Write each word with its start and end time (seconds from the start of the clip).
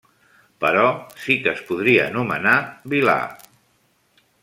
Però 0.63 0.85
sí 1.25 1.37
que 1.45 1.53
es 1.53 1.63
podria 1.69 2.09
anomenar 2.09 2.57
vil·là. 2.97 3.19